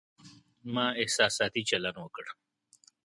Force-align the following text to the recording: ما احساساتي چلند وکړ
ما 0.73 0.85
احساساتي 1.01 1.61
چلند 1.69 1.95
وکړ 1.99 2.25